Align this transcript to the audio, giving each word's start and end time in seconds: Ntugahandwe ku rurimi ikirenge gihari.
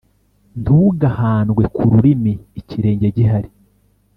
Ntugahandwe 0.61 1.63
ku 1.75 1.81
rurimi 1.91 2.33
ikirenge 2.59 3.07
gihari. 3.17 3.49